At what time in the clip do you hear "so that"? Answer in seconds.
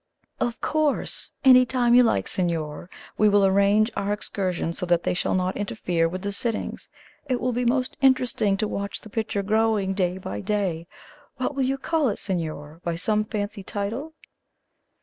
4.79-5.03